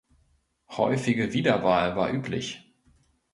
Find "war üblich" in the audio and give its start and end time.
1.95-2.73